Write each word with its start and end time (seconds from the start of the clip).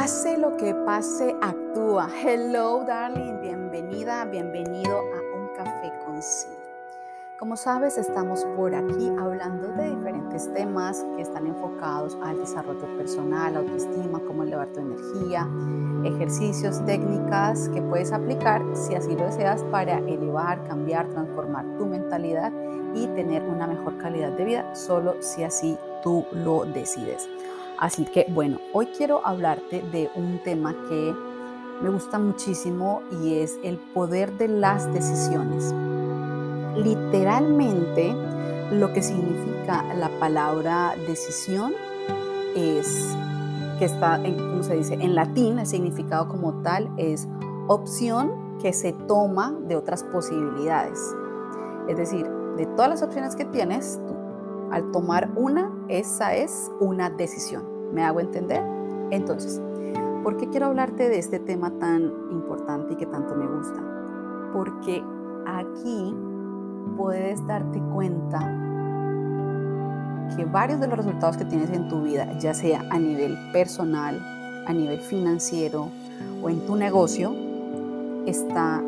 Pase 0.00 0.38
lo 0.38 0.56
que 0.56 0.74
pase, 0.74 1.36
actúa. 1.42 2.08
Hello, 2.24 2.82
darling. 2.86 3.38
Bienvenida, 3.42 4.24
bienvenido 4.24 4.96
a 4.96 5.36
Un 5.36 5.54
Café 5.54 5.92
con 6.06 6.22
Sí. 6.22 6.48
Como 7.38 7.54
sabes, 7.54 7.98
estamos 7.98 8.46
por 8.56 8.74
aquí 8.74 9.12
hablando 9.18 9.68
de 9.68 9.90
diferentes 9.90 10.50
temas 10.54 11.04
que 11.16 11.20
están 11.20 11.46
enfocados 11.46 12.16
al 12.22 12.38
desarrollo 12.38 12.96
personal, 12.96 13.54
autoestima, 13.58 14.22
cómo 14.26 14.42
elevar 14.42 14.68
tu 14.68 14.80
energía, 14.80 15.46
ejercicios, 16.02 16.82
técnicas 16.86 17.68
que 17.68 17.82
puedes 17.82 18.10
aplicar 18.10 18.62
si 18.72 18.94
así 18.94 19.14
lo 19.14 19.26
deseas 19.26 19.62
para 19.64 19.98
elevar, 19.98 20.64
cambiar, 20.64 21.10
transformar 21.10 21.66
tu 21.76 21.84
mentalidad 21.84 22.50
y 22.94 23.06
tener 23.08 23.42
una 23.42 23.66
mejor 23.66 23.98
calidad 23.98 24.32
de 24.32 24.46
vida, 24.46 24.74
solo 24.74 25.20
si 25.20 25.44
así 25.44 25.76
tú 26.02 26.24
lo 26.32 26.64
decides. 26.64 27.28
Así 27.80 28.04
que 28.04 28.26
bueno, 28.28 28.58
hoy 28.74 28.86
quiero 28.94 29.26
hablarte 29.26 29.82
de 29.90 30.10
un 30.14 30.38
tema 30.44 30.76
que 30.90 31.14
me 31.82 31.88
gusta 31.88 32.18
muchísimo 32.18 33.00
y 33.22 33.38
es 33.38 33.58
el 33.64 33.78
poder 33.78 34.36
de 34.36 34.48
las 34.48 34.92
decisiones. 34.92 35.74
Literalmente 36.76 38.14
lo 38.70 38.92
que 38.92 39.00
significa 39.00 39.82
la 39.94 40.10
palabra 40.20 40.94
decisión 41.06 41.72
es 42.54 43.16
que 43.78 43.86
está, 43.86 44.22
en, 44.22 44.36
¿cómo 44.36 44.62
se 44.62 44.76
dice? 44.76 44.94
En 44.94 45.14
latín 45.14 45.58
el 45.58 45.66
significado 45.66 46.28
como 46.28 46.62
tal 46.62 46.90
es 46.98 47.26
opción 47.66 48.58
que 48.60 48.74
se 48.74 48.92
toma 48.92 49.56
de 49.68 49.76
otras 49.76 50.04
posibilidades. 50.04 51.00
Es 51.88 51.96
decir, 51.96 52.28
de 52.58 52.66
todas 52.66 52.90
las 52.90 53.02
opciones 53.02 53.34
que 53.34 53.46
tienes, 53.46 53.98
tú 54.06 54.20
al 54.70 54.90
tomar 54.92 55.30
una, 55.34 55.72
esa 55.88 56.34
es 56.34 56.70
una 56.80 57.10
decisión. 57.10 57.69
¿Me 57.92 58.04
hago 58.04 58.20
entender? 58.20 58.62
Entonces, 59.10 59.60
¿por 60.22 60.36
qué 60.36 60.48
quiero 60.48 60.66
hablarte 60.66 61.08
de 61.08 61.18
este 61.18 61.38
tema 61.38 61.70
tan 61.78 62.02
importante 62.30 62.94
y 62.94 62.96
que 62.96 63.06
tanto 63.06 63.34
me 63.34 63.46
gusta? 63.46 63.82
Porque 64.52 65.02
aquí 65.46 66.14
puedes 66.96 67.44
darte 67.46 67.80
cuenta 67.92 68.38
que 70.36 70.44
varios 70.44 70.80
de 70.80 70.86
los 70.86 70.96
resultados 70.96 71.36
que 71.36 71.44
tienes 71.44 71.70
en 71.70 71.88
tu 71.88 72.02
vida, 72.02 72.38
ya 72.38 72.54
sea 72.54 72.84
a 72.90 72.98
nivel 72.98 73.36
personal, 73.52 74.20
a 74.66 74.72
nivel 74.72 75.00
financiero 75.00 75.88
o 76.42 76.48
en 76.48 76.64
tu 76.66 76.76
negocio, 76.76 77.34
está 78.26 78.82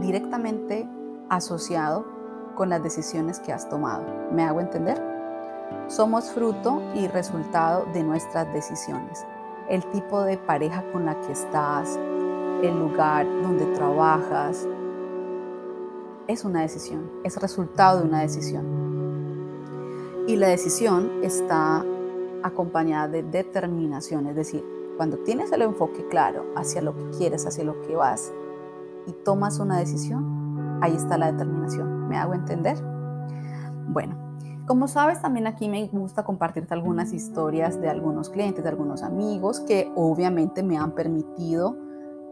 directamente 0.00 0.88
asociado 1.28 2.04
con 2.54 2.68
las 2.68 2.82
decisiones 2.82 3.40
que 3.40 3.52
has 3.52 3.68
tomado. 3.68 4.04
¿Me 4.30 4.44
hago 4.44 4.60
entender? 4.60 5.11
Somos 5.88 6.30
fruto 6.30 6.82
y 6.94 7.06
resultado 7.08 7.86
de 7.92 8.02
nuestras 8.02 8.52
decisiones. 8.52 9.26
El 9.68 9.84
tipo 9.90 10.22
de 10.22 10.38
pareja 10.38 10.84
con 10.92 11.06
la 11.06 11.20
que 11.20 11.32
estás, 11.32 11.98
el 12.62 12.78
lugar 12.78 13.26
donde 13.42 13.66
trabajas, 13.66 14.66
es 16.28 16.44
una 16.44 16.62
decisión, 16.62 17.10
es 17.24 17.36
resultado 17.36 18.00
de 18.00 18.08
una 18.08 18.20
decisión. 18.20 18.64
Y 20.26 20.36
la 20.36 20.48
decisión 20.48 21.10
está 21.22 21.84
acompañada 22.42 23.08
de 23.08 23.22
determinación, 23.22 24.26
es 24.28 24.36
decir, 24.36 24.64
cuando 24.96 25.18
tienes 25.18 25.50
el 25.52 25.62
enfoque 25.62 26.06
claro 26.08 26.46
hacia 26.54 26.82
lo 26.82 26.94
que 26.94 27.18
quieres, 27.18 27.46
hacia 27.46 27.64
lo 27.64 27.80
que 27.82 27.96
vas 27.96 28.32
y 29.06 29.12
tomas 29.12 29.58
una 29.58 29.78
decisión, 29.78 30.78
ahí 30.80 30.94
está 30.94 31.18
la 31.18 31.32
determinación. 31.32 32.08
¿Me 32.08 32.16
hago 32.16 32.34
entender? 32.34 32.78
Bueno, 33.88 34.21
como 34.66 34.88
sabes, 34.88 35.20
también 35.20 35.46
aquí 35.46 35.68
me 35.68 35.86
gusta 35.88 36.24
compartirte 36.24 36.74
algunas 36.74 37.12
historias 37.12 37.80
de 37.80 37.88
algunos 37.88 38.30
clientes, 38.30 38.62
de 38.62 38.70
algunos 38.70 39.02
amigos 39.02 39.60
que 39.60 39.90
obviamente 39.96 40.62
me 40.62 40.78
han 40.78 40.92
permitido 40.92 41.76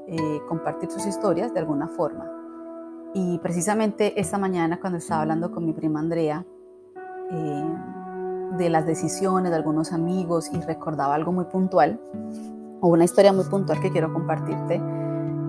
eh, 0.06 0.40
compartir 0.48 0.90
sus 0.90 1.06
historias 1.06 1.52
de 1.52 1.60
alguna 1.60 1.88
forma. 1.88 2.30
Y 3.14 3.38
precisamente 3.38 4.20
esta 4.20 4.38
mañana 4.38 4.80
cuando 4.80 4.98
estaba 4.98 5.22
hablando 5.22 5.50
con 5.50 5.64
mi 5.64 5.72
prima 5.72 6.00
Andrea 6.00 6.44
eh, 7.30 7.64
de 8.58 8.70
las 8.70 8.86
decisiones 8.86 9.50
de 9.50 9.56
algunos 9.56 9.92
amigos 9.92 10.50
y 10.52 10.60
recordaba 10.60 11.14
algo 11.14 11.32
muy 11.32 11.46
puntual, 11.46 12.00
o 12.80 12.88
una 12.88 13.04
historia 13.04 13.32
muy 13.32 13.44
puntual 13.44 13.80
que 13.80 13.90
quiero 13.90 14.12
compartirte 14.12 14.80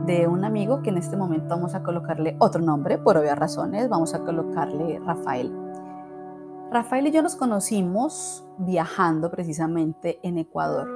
de 0.05 0.27
un 0.27 0.43
amigo 0.43 0.81
que 0.81 0.89
en 0.89 0.97
este 0.97 1.15
momento 1.15 1.49
vamos 1.49 1.75
a 1.75 1.83
colocarle 1.83 2.35
otro 2.39 2.61
nombre, 2.61 2.97
por 2.97 3.17
obvias 3.17 3.37
razones, 3.37 3.87
vamos 3.87 4.13
a 4.13 4.19
colocarle 4.19 4.99
Rafael. 5.05 5.60
Rafael 6.71 7.05
y 7.05 7.11
yo 7.11 7.21
nos 7.21 7.35
conocimos 7.35 8.45
viajando 8.57 9.29
precisamente 9.29 10.19
en 10.23 10.37
Ecuador. 10.37 10.87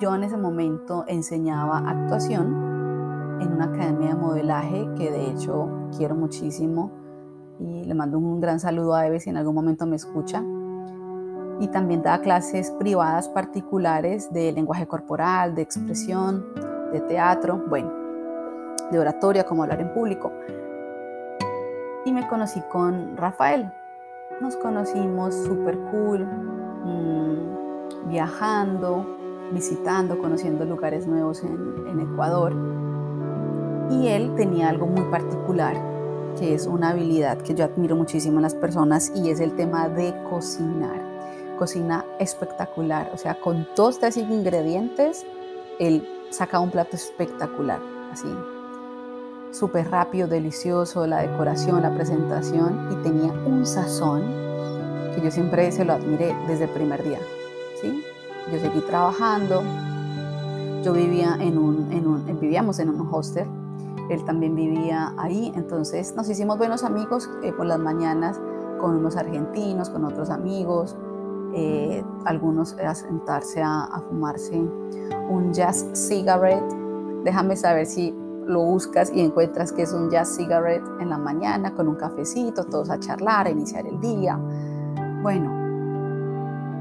Yo 0.00 0.16
en 0.16 0.24
ese 0.24 0.36
momento 0.36 1.04
enseñaba 1.06 1.78
actuación 1.88 3.38
en 3.40 3.52
una 3.52 3.66
academia 3.66 4.08
de 4.08 4.14
modelaje 4.16 4.88
que 4.98 5.12
de 5.12 5.30
hecho 5.30 5.68
quiero 5.96 6.16
muchísimo 6.16 6.90
y 7.60 7.84
le 7.84 7.94
mando 7.94 8.18
un 8.18 8.40
gran 8.40 8.58
saludo 8.58 8.94
a 8.94 9.06
Eve 9.06 9.20
si 9.20 9.30
en 9.30 9.36
algún 9.36 9.54
momento 9.54 9.86
me 9.86 9.94
escucha. 9.94 10.42
Y 11.60 11.68
también 11.68 12.02
daba 12.02 12.20
clases 12.20 12.72
privadas 12.72 13.28
particulares 13.28 14.32
de 14.32 14.50
lenguaje 14.50 14.88
corporal, 14.88 15.54
de 15.54 15.62
expresión, 15.62 16.44
de 16.92 17.00
teatro, 17.02 17.62
bueno, 17.68 17.92
de 18.90 18.98
oratoria, 18.98 19.44
como 19.44 19.62
hablar 19.62 19.80
en 19.80 19.94
público. 19.94 20.32
Y 22.04 22.12
me 22.12 22.26
conocí 22.26 22.60
con 22.72 23.16
Rafael, 23.16 23.72
nos 24.40 24.56
conocimos 24.56 25.34
súper 25.34 25.78
cool, 25.90 26.26
mm, 26.84 28.08
viajando, 28.08 29.06
visitando, 29.52 30.18
conociendo 30.18 30.64
lugares 30.64 31.06
nuevos 31.06 31.42
en, 31.42 31.76
Ecuador. 31.98 32.52
Y 33.90 34.08
él 34.08 34.34
tenía 34.34 34.68
algo 34.68 34.86
muy 34.86 35.04
particular, 35.10 35.76
que 36.38 36.52
es 36.52 36.66
una 36.66 36.90
habilidad 36.90 37.38
que 37.38 37.54
yo 37.54 37.64
admiro 37.64 37.96
muchísimo 37.96 38.36
en 38.36 38.42
las 38.42 38.54
personas 38.54 39.10
y 39.14 39.30
es 39.30 39.40
el 39.40 39.56
tema 39.56 39.88
de 39.88 40.14
cocinar. 40.28 41.00
Cocina 41.58 42.04
espectacular, 42.18 43.10
o 43.14 43.16
sea, 43.16 43.40
con 43.40 43.66
dos, 43.74 43.98
tres 43.98 44.18
ingredientes, 44.18 45.24
él 45.78 46.06
saca 46.28 46.60
un 46.60 46.70
plato 46.70 46.96
espectacular, 46.96 47.80
así, 48.12 48.28
súper 49.56 49.90
rápido, 49.90 50.28
delicioso, 50.28 51.06
la 51.06 51.22
decoración, 51.22 51.82
la 51.82 51.94
presentación 51.94 52.88
y 52.92 52.96
tenía 53.02 53.32
un 53.32 53.64
sazón 53.64 54.22
que 55.14 55.22
yo 55.22 55.30
siempre 55.30 55.72
se 55.72 55.84
lo 55.84 55.94
admiré 55.94 56.36
desde 56.46 56.64
el 56.64 56.70
primer 56.70 57.02
día. 57.02 57.18
¿sí? 57.80 58.04
Yo 58.52 58.60
seguí 58.60 58.80
trabajando, 58.80 59.62
yo 60.84 60.92
vivía 60.92 61.36
en 61.40 61.56
un, 61.56 61.90
en 61.90 62.06
un, 62.06 62.38
vivíamos 62.38 62.78
en 62.78 62.90
un 62.90 63.08
hostel, 63.10 63.46
él 64.10 64.24
también 64.24 64.54
vivía 64.54 65.14
ahí, 65.16 65.52
entonces 65.56 66.14
nos 66.14 66.28
hicimos 66.28 66.58
buenos 66.58 66.84
amigos 66.84 67.28
eh, 67.42 67.52
por 67.52 67.66
las 67.66 67.78
mañanas 67.78 68.38
con 68.78 68.94
unos 68.94 69.16
argentinos, 69.16 69.88
con 69.88 70.04
otros 70.04 70.28
amigos, 70.28 70.96
eh, 71.54 72.04
algunos 72.26 72.74
a 72.74 72.94
sentarse 72.94 73.62
a, 73.62 73.84
a 73.84 74.00
fumarse 74.00 74.54
un 75.30 75.52
jazz 75.52 75.86
cigarette. 75.94 76.62
Déjame 77.24 77.56
saber 77.56 77.86
si 77.86 78.14
lo 78.46 78.62
buscas 78.62 79.10
y 79.12 79.20
encuentras 79.20 79.72
que 79.72 79.82
es 79.82 79.92
un 79.92 80.10
jazz 80.10 80.36
cigarette 80.36 80.84
en 81.00 81.10
la 81.10 81.18
mañana 81.18 81.74
con 81.74 81.88
un 81.88 81.96
cafecito, 81.96 82.64
todos 82.64 82.90
a 82.90 82.98
charlar, 82.98 83.46
a 83.46 83.50
iniciar 83.50 83.86
el 83.86 84.00
día. 84.00 84.38
Bueno, 85.22 85.50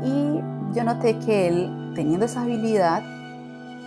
y 0.03 0.41
yo 0.73 0.83
noté 0.83 1.17
que 1.19 1.47
él, 1.47 1.93
teniendo 1.95 2.25
esa 2.25 2.41
habilidad, 2.41 3.01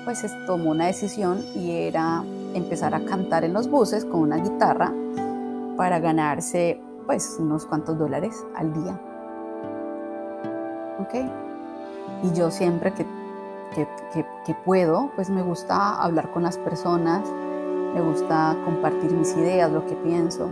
pues 0.05 0.25
tomó 0.47 0.71
una 0.71 0.87
decisión 0.87 1.45
y 1.55 1.71
era 1.71 2.25
empezar 2.55 2.95
a 2.95 3.05
cantar 3.05 3.45
en 3.45 3.53
los 3.53 3.71
buses 3.71 4.05
con 4.05 4.21
una 4.21 4.37
guitarra 4.37 4.93
para 5.77 6.01
ganarse 6.01 6.81
pues 7.07 7.37
unos 7.39 7.67
cuantos 7.67 7.99
dólares 7.99 8.45
al 8.57 8.73
día. 8.73 9.01
¿Ok? 10.99 11.15
Y 12.25 12.33
yo 12.33 12.51
siempre 12.51 12.93
que, 12.93 13.07
que, 13.75 14.27
que 14.45 14.55
puedo, 14.65 15.11
pues 15.15 15.31
me 15.31 15.43
gusta 15.43 16.03
hablar 16.03 16.33
con 16.33 16.43
las 16.43 16.59
personas, 16.59 17.23
me 17.95 18.01
gusta 18.01 18.57
compartir 18.65 19.13
mis 19.13 19.37
ideas, 19.37 19.71
lo 19.71 19.87
que 19.87 19.95
pienso. 19.97 20.49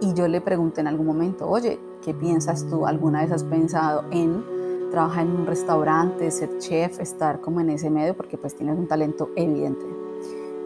Y 0.00 0.12
yo 0.12 0.28
le 0.28 0.40
pregunté 0.40 0.80
en 0.82 0.88
algún 0.88 1.06
momento, 1.06 1.48
oye, 1.48 1.80
¿qué 2.02 2.12
piensas 2.12 2.66
tú? 2.68 2.86
¿Alguna 2.86 3.22
vez 3.22 3.32
has 3.32 3.44
pensado 3.44 4.04
en 4.10 4.44
trabajar 4.90 5.26
en 5.26 5.32
un 5.32 5.46
restaurante, 5.46 6.30
ser 6.30 6.58
chef, 6.58 7.00
estar 7.00 7.40
como 7.40 7.60
en 7.60 7.70
ese 7.70 7.90
medio? 7.90 8.14
Porque 8.16 8.36
pues 8.36 8.54
tienes 8.54 8.78
un 8.78 8.86
talento 8.86 9.30
evidente. 9.36 9.86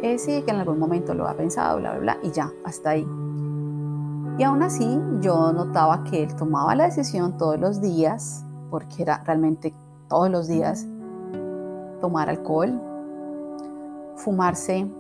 Eh, 0.03 0.19
sí, 0.19 0.43
que 0.43 0.51
en 0.51 0.57
algún 0.57 0.79
momento 0.79 1.15
lo 1.15 1.29
ha 1.29 1.35
pensado, 1.35 1.79
bla, 1.79 1.93
bla, 1.93 2.01
bla, 2.01 2.19
y 2.23 2.31
ya, 2.31 2.51
hasta 2.65 2.91
ahí. 2.91 3.07
Y 4.39 4.43
aún 4.43 4.63
así, 4.63 4.99
yo 5.21 5.53
notaba 5.53 6.03
que 6.05 6.23
él 6.23 6.35
tomaba 6.35 6.75
la 6.75 6.85
decisión 6.85 7.37
todos 7.37 7.61
los 7.61 7.81
días, 7.83 8.45
porque 8.71 9.03
era 9.03 9.23
realmente 9.25 9.75
todos 10.09 10.31
los 10.31 10.49
días, 10.49 10.87
tomar 12.01 12.31
alcohol, 12.31 12.81
fumarse 14.17 14.91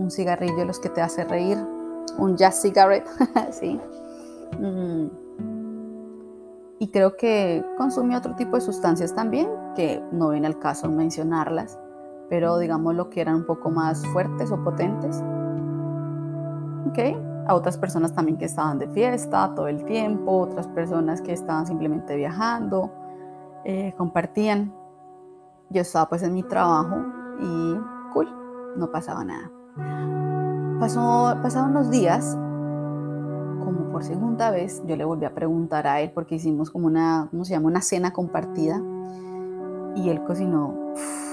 un 0.00 0.10
cigarrillo 0.10 0.56
de 0.56 0.64
los 0.64 0.80
que 0.80 0.88
te 0.88 1.02
hace 1.02 1.24
reír, 1.24 1.58
un 2.18 2.36
jazz 2.36 2.62
cigarette, 2.62 3.06
¿sí? 3.50 3.78
Mm. 4.58 5.06
y 6.80 6.88
creo 6.90 7.16
que 7.16 7.64
consumí 7.76 8.16
otro 8.16 8.34
tipo 8.34 8.56
de 8.56 8.62
sustancias 8.62 9.14
también, 9.14 9.48
que 9.76 10.02
no 10.10 10.30
viene 10.30 10.46
al 10.46 10.58
caso 10.58 10.88
mencionarlas, 10.88 11.78
pero 12.28 12.58
digamos 12.58 12.94
lo 12.94 13.10
que 13.10 13.20
eran 13.20 13.36
un 13.36 13.46
poco 13.46 13.70
más 13.70 14.04
fuertes 14.08 14.50
o 14.50 14.64
potentes. 14.64 15.22
Ok, 16.88 16.98
a 17.46 17.54
otras 17.54 17.76
personas 17.76 18.14
también 18.14 18.38
que 18.38 18.46
estaban 18.46 18.78
de 18.78 18.88
fiesta 18.88 19.52
todo 19.54 19.68
el 19.68 19.84
tiempo, 19.84 20.38
otras 20.38 20.66
personas 20.68 21.20
que 21.20 21.32
estaban 21.32 21.66
simplemente 21.66 22.16
viajando, 22.16 22.90
eh, 23.64 23.94
compartían. 23.96 24.72
Yo 25.68 25.82
estaba 25.82 26.08
pues 26.08 26.22
en 26.22 26.32
mi 26.32 26.42
trabajo 26.42 26.96
y 27.38 27.78
cool, 28.12 28.28
no 28.76 28.90
pasaba 28.90 29.24
nada. 29.24 29.59
Pasó, 30.78 31.36
pasaron 31.42 31.70
unos 31.70 31.90
días 31.90 32.36
como 33.64 33.90
por 33.92 34.02
segunda 34.02 34.50
vez, 34.50 34.82
yo 34.86 34.96
le 34.96 35.04
volví 35.04 35.26
a 35.26 35.34
preguntar 35.34 35.86
a 35.86 36.00
él 36.00 36.10
porque 36.14 36.36
hicimos 36.36 36.70
como 36.70 36.86
una, 36.86 37.28
¿cómo 37.30 37.44
se 37.44 37.52
llama? 37.52 37.68
Una 37.68 37.82
cena 37.82 38.12
compartida 38.12 38.80
y 39.94 40.08
él 40.08 40.22
cocinó 40.24 40.74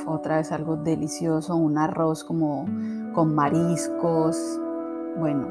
otra 0.06 0.38
vez 0.38 0.52
algo 0.52 0.76
delicioso, 0.78 1.56
un 1.56 1.78
arroz 1.78 2.24
como 2.24 2.66
con 3.14 3.34
mariscos, 3.36 4.60
bueno, 5.18 5.48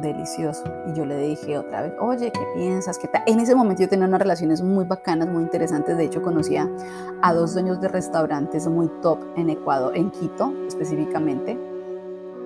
delicioso. 0.00 0.64
Y 0.88 0.96
yo 0.96 1.04
le 1.04 1.16
dije 1.18 1.58
otra 1.58 1.82
vez, 1.82 1.92
oye, 2.00 2.30
¿qué 2.32 2.40
piensas? 2.54 2.98
¿Qué? 2.98 3.08
En 3.26 3.40
ese 3.40 3.54
momento 3.54 3.82
yo 3.82 3.88
tenía 3.88 4.06
unas 4.06 4.20
relaciones 4.20 4.62
muy 4.62 4.84
bacanas, 4.84 5.28
muy 5.28 5.42
interesantes. 5.42 5.96
De 5.96 6.04
hecho, 6.04 6.22
conocía 6.22 6.68
a 7.22 7.34
dos 7.34 7.54
dueños 7.54 7.80
de 7.80 7.88
restaurantes 7.88 8.66
muy 8.68 8.88
top 9.02 9.18
en 9.36 9.50
Ecuador, 9.50 9.96
en 9.96 10.10
Quito 10.10 10.52
específicamente 10.66 11.58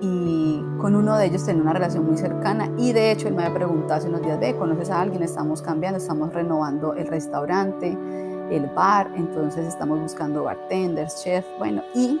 y 0.05 0.63
con 0.79 0.95
uno 0.95 1.17
de 1.17 1.25
ellos 1.25 1.45
tenía 1.45 1.61
una 1.61 1.73
relación 1.73 2.05
muy 2.05 2.17
cercana 2.17 2.69
y 2.77 2.93
de 2.93 3.11
hecho 3.11 3.27
él 3.27 3.33
me 3.33 3.43
había 3.43 3.55
preguntado 3.55 3.95
hace 3.95 4.07
unos 4.07 4.21
días, 4.21 4.39
de, 4.39 4.55
¿conoces 4.55 4.89
a 4.91 5.01
alguien? 5.01 5.23
Estamos 5.23 5.61
cambiando, 5.61 5.97
estamos 5.97 6.33
renovando 6.33 6.93
el 6.93 7.07
restaurante, 7.07 7.97
el 8.51 8.67
bar, 8.75 9.11
entonces 9.15 9.65
estamos 9.65 9.99
buscando 9.99 10.43
bartenders, 10.43 11.23
chef, 11.23 11.45
bueno, 11.57 11.81
y 11.95 12.19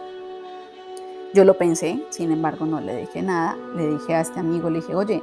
yo 1.33 1.45
lo 1.45 1.57
pensé, 1.57 2.03
sin 2.09 2.31
embargo 2.31 2.65
no 2.65 2.79
le 2.79 2.95
dije 2.97 3.21
nada, 3.21 3.55
le 3.75 3.89
dije 3.91 4.15
a 4.15 4.21
este 4.21 4.39
amigo, 4.39 4.69
le 4.69 4.79
dije, 4.79 4.95
oye, 4.95 5.21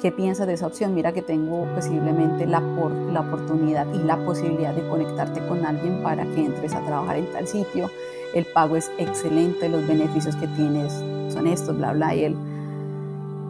¿qué 0.00 0.12
piensas 0.12 0.46
de 0.46 0.54
esa 0.54 0.66
opción? 0.66 0.94
Mira 0.94 1.12
que 1.12 1.22
tengo 1.22 1.66
posiblemente 1.74 2.46
la, 2.46 2.60
la 3.12 3.20
oportunidad 3.20 3.86
y 3.92 3.98
la 3.98 4.16
posibilidad 4.24 4.72
de 4.72 4.86
conectarte 4.88 5.44
con 5.48 5.64
alguien 5.64 6.02
para 6.02 6.24
que 6.24 6.44
entres 6.44 6.74
a 6.74 6.84
trabajar 6.84 7.16
en 7.16 7.32
tal 7.32 7.48
sitio, 7.48 7.90
el 8.34 8.44
pago 8.44 8.76
es 8.76 8.90
excelente, 8.98 9.68
los 9.68 9.86
beneficios 9.86 10.36
que 10.36 10.46
tienes 10.48 11.02
son 11.38 11.46
estos, 11.46 11.76
bla, 11.76 11.92
bla. 11.92 12.14
Y 12.14 12.24
él, 12.24 12.36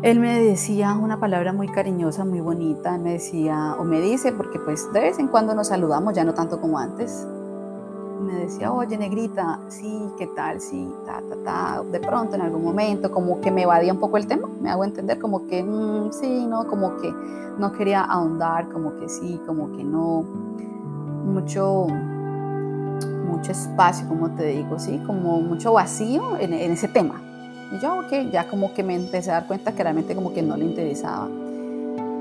él 0.02 0.20
me 0.20 0.43
decía 0.43 0.94
una 0.94 1.19
palabra 1.19 1.52
muy 1.52 1.69
cariñosa, 1.69 2.25
muy 2.25 2.40
bonita, 2.40 2.99
me 2.99 3.12
decía, 3.12 3.76
o 3.79 3.85
me 3.85 4.00
dice, 4.00 4.32
porque 4.32 4.58
pues 4.58 4.93
de 4.93 5.00
vez 5.00 5.19
en 5.19 5.29
cuando 5.29 5.55
nos 5.55 5.69
saludamos, 5.69 6.14
ya 6.14 6.25
no 6.25 6.35
tanto 6.35 6.61
como 6.61 6.79
antes. 6.79 7.26
Me 8.20 8.35
decía, 8.35 8.73
oye, 8.73 8.99
negrita, 8.99 9.61
sí, 9.69 10.11
¿qué 10.19 10.26
tal? 10.26 10.61
Sí, 10.61 10.93
ta, 11.06 11.23
ta, 11.29 11.37
ta. 11.44 11.82
De 11.90 12.00
pronto, 12.00 12.35
en 12.35 12.43
algún 12.43 12.64
momento, 12.64 13.11
como 13.11 13.40
que 13.40 13.50
me 13.50 13.62
evadía 13.62 13.93
un 13.93 14.00
poco 14.00 14.17
el 14.17 14.26
tema, 14.26 14.49
me 14.61 14.70
hago 14.70 14.84
entender, 14.84 15.19
como 15.19 15.46
que 15.46 15.62
mm, 15.62 16.12
sí, 16.12 16.46
¿no? 16.46 16.67
Como 16.67 16.96
que 16.96 17.14
no 17.58 17.73
quería 17.73 18.02
ahondar, 18.02 18.69
como 18.69 18.96
que 18.99 19.08
sí, 19.08 19.41
como 19.46 19.70
que 19.76 19.84
no. 19.84 20.25
Mucho, 21.25 21.87
mucho 23.29 23.52
espacio, 23.52 24.08
como 24.08 24.31
te 24.31 24.46
digo, 24.46 24.79
¿sí? 24.79 25.00
Como 25.06 25.41
mucho 25.41 25.75
vacío 25.75 26.37
en, 26.38 26.52
ese 26.55 26.88
tema. 26.88 27.20
Y 27.70 27.79
yo, 27.79 27.99
ok, 27.99 28.31
ya 28.32 28.49
como 28.49 28.73
que 28.73 28.82
me 28.82 28.94
empecé 28.94 29.31
a 29.31 29.35
dar 29.35 29.47
cuenta 29.47 29.73
que 29.73 29.82
realmente 29.82 30.15
como 30.15 30.32
que 30.32 30.43
no 30.43 30.56
le 30.56 30.65
interesaba. 30.65 31.29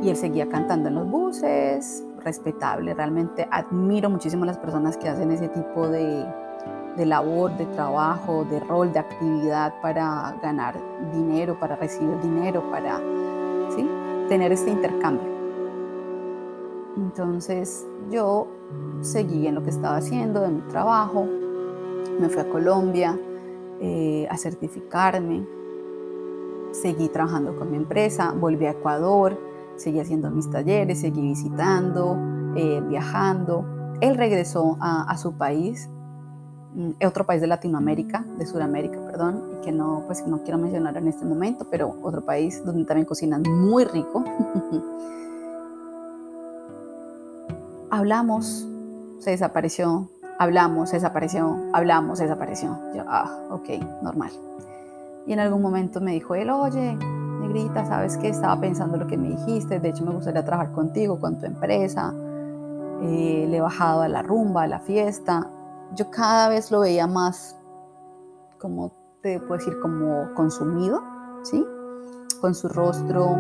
Y 0.02 0.10
él 0.10 0.16
seguía 0.16 0.48
cantando 0.48 0.90
en 0.90 0.96
los 0.96 1.10
buses, 1.10 2.04
respetable, 2.24 2.94
realmente 2.94 3.48
admiro 3.50 4.10
muchísimo 4.10 4.44
a 4.44 4.48
las 4.48 4.58
personas 4.58 4.98
que 4.98 5.08
hacen 5.08 5.32
ese 5.32 5.48
tipo 5.48 5.88
de, 5.88 6.26
de 6.98 7.06
labor, 7.06 7.56
de 7.58 7.66
trabajo, 7.68 8.44
de 8.46 8.60
rol, 8.60 8.92
de 8.92 9.00
actividad 9.00 9.74
para 9.82 10.36
ganar 10.44 10.76
dinero, 11.14 11.58
para 11.60 11.76
recibir 11.78 12.20
dinero, 12.22 12.70
para 12.70 13.00
¿sí? 13.76 13.88
tener 14.28 14.52
este 14.52 14.70
intercambio. 14.70 15.30
Entonces 16.98 17.86
yo 18.10 18.48
seguí 19.02 19.48
en 19.48 19.56
lo 19.56 19.64
que 19.64 19.70
estaba 19.70 19.98
haciendo, 19.98 20.42
de 20.42 20.50
mi 20.50 20.62
trabajo, 20.62 21.26
me 22.20 22.28
fui 22.28 22.42
a 22.42 22.50
Colombia 22.50 23.18
eh, 23.82 24.28
a 24.30 24.38
certificarme, 24.38 25.46
seguí 26.72 27.10
trabajando 27.10 27.56
con 27.58 27.72
mi 27.72 27.78
empresa, 27.78 28.34
volví 28.34 28.66
a 28.66 28.72
Ecuador, 28.72 29.38
seguí 29.76 30.00
haciendo 30.00 30.30
mis 30.32 30.50
talleres, 30.50 31.00
seguí 31.00 31.22
visitando, 31.22 32.18
eh, 32.56 32.82
viajando. 32.88 33.66
Él 34.02 34.16
regresó 34.16 34.78
a, 34.80 35.18
su 35.18 35.38
país, 35.38 35.90
mm, 36.76 36.92
otro 37.06 37.26
país 37.26 37.42
de 37.42 37.48
Latinoamérica, 37.48 38.26
de 38.38 38.46
Sudamérica, 38.46 39.00
perdón, 39.06 39.44
que 39.64 39.72
no, 39.72 40.04
pues 40.06 40.26
no 40.28 40.44
quiero 40.44 40.58
mencionar 40.58 40.98
en 40.98 41.08
este 41.08 41.26
momento, 41.26 41.68
pero 41.70 41.96
otro 42.04 42.24
país 42.24 42.64
donde 42.64 42.86
también 42.86 43.06
cocinan 43.06 43.44
muy 43.44 43.86
rico. 43.86 44.24
hablamos, 47.90 48.68
se 49.20 49.32
desapareció, 49.32 50.10
hablamos, 50.40 50.92
desapareció, 50.92 51.58
hablamos, 51.74 52.20
desapareció. 52.20 52.78
Yo, 52.94 53.04
ah, 53.08 53.30
ok, 53.50 53.70
normal. 54.02 54.32
Y 55.26 55.34
en 55.34 55.40
algún 55.40 55.62
momento 55.62 56.00
me 56.00 56.12
dijo 56.12 56.36
él, 56.36 56.50
oye, 56.50 56.96
negrita, 57.42 57.86
¿sabes 57.86 58.18
qué? 58.18 58.30
Estaba 58.30 58.60
pensando 58.60 58.98
lo 58.98 59.08
que 59.08 59.18
me 59.18 59.30
dijiste, 59.30 59.80
de 59.80 59.90
hecho 59.90 60.06
me 60.06 60.12
gustaría 60.12 60.46
trabajar 60.46 60.72
contigo, 60.74 61.20
con 61.20 61.40
tu 61.40 61.46
empresa. 61.46 62.14
Eh, 63.02 63.46
le 63.50 63.58
he 63.58 63.62
bajado 63.62 64.02
a 64.02 64.08
la 64.08 64.22
rumba, 64.22 64.64
a 64.64 64.68
la 64.68 64.80
fiesta. 64.80 65.50
Yo 65.94 66.10
cada 66.10 66.50
vez 66.50 66.72
lo 66.72 66.80
veía 66.82 67.08
más, 67.08 67.60
como 68.60 68.92
te 69.22 69.40
puedo 69.40 69.58
decir, 69.58 69.74
como 69.82 70.34
consumido, 70.34 71.02
¿sí? 71.44 71.66
Con 72.42 72.56
su 72.56 72.68
rostro. 72.70 73.36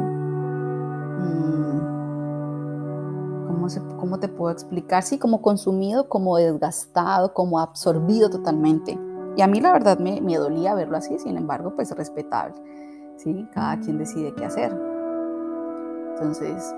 Mmm, 1.19 1.56
¿cómo, 3.99 4.19
te 4.19 4.27
puedo 4.27 4.51
explicar? 4.51 5.03
Sí, 5.03 5.17
como 5.17 5.41
consumido, 5.41 6.09
como 6.09 6.37
desgastado, 6.37 7.33
como 7.33 7.59
absorbido 7.59 8.29
totalmente. 8.29 8.99
Y 9.35 9.41
a 9.41 9.47
mí 9.47 9.61
la 9.61 9.71
verdad 9.71 9.99
me, 9.99 10.19
me 10.21 10.37
dolía 10.37 10.73
verlo 10.73 10.97
así, 10.97 11.19
sin 11.19 11.37
embargo, 11.37 11.73
pues 11.75 11.91
respetable. 11.91 12.55
¿sí? 13.17 13.47
Cada 13.53 13.79
quien 13.79 13.97
decide 13.97 14.33
qué 14.33 14.45
hacer. 14.45 14.71
Entonces, 16.13 16.73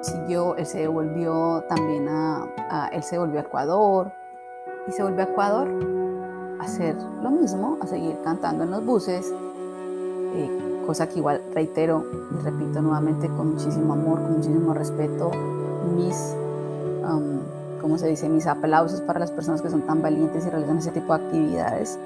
siguió, 0.00 0.56
él 0.56 0.66
se 0.66 0.86
volvió 0.86 1.62
también 1.68 2.08
a, 2.08 2.88
él 2.92 3.02
se 3.02 3.18
volvió 3.18 3.40
a 3.40 3.42
Ecuador 3.42 4.12
y 4.86 4.92
se 4.92 5.02
volvió 5.02 5.20
a 5.20 5.24
Ecuador 5.24 5.68
a 6.58 6.64
hacer 6.64 6.96
lo 7.22 7.30
mismo, 7.30 7.78
a 7.80 7.86
seguir 7.86 8.18
cantando 8.22 8.64
en 8.64 8.70
los 8.70 8.84
buses, 8.84 9.32
eh, 10.34 10.82
cosa 10.86 11.08
que 11.08 11.18
igual 11.18 11.42
reitero 11.54 12.04
y 12.32 12.42
repito 12.42 12.80
nuevamente 12.80 13.28
con 13.28 13.52
muchísimo 13.52 13.92
amor, 13.92 14.22
con 14.22 14.32
muchísimo 14.36 14.74
respeto, 14.74 15.30
mis, 15.82 16.34
um, 17.02 17.40
¿cómo 17.80 17.98
se 17.98 18.08
dice? 18.08 18.28
Mis 18.28 18.46
aplausos 18.46 19.00
para 19.00 19.18
las 19.18 19.30
personas 19.30 19.62
que 19.62 19.70
son 19.70 19.82
tan 19.82 20.02
valientes 20.02 20.46
y 20.46 20.50
realizan 20.50 20.78
ese 20.78 20.90
tipo 20.90 21.16
de 21.16 21.24
actividades. 21.24 21.98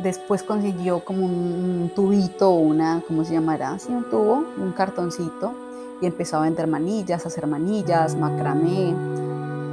Después 0.00 0.42
consiguió 0.42 1.04
como 1.04 1.26
un 1.26 1.92
tubito, 1.94 2.50
una, 2.50 3.02
¿cómo 3.06 3.24
se 3.24 3.34
llamará? 3.34 3.76
Un 3.88 4.08
tubo, 4.08 4.44
un 4.56 4.72
cartoncito, 4.72 5.52
y 6.00 6.06
empezó 6.06 6.38
a 6.38 6.40
vender 6.42 6.66
manillas, 6.66 7.26
a 7.26 7.28
hacer 7.28 7.46
manillas, 7.46 8.16
macramé, 8.16 8.94